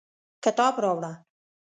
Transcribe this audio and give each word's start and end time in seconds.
کتاب 0.43 0.73
راوړه 0.83 1.11